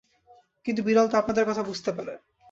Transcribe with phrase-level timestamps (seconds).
[0.65, 2.13] কিন্তু বিড়াল তো আপনাদের কথা বুঝতে পারে।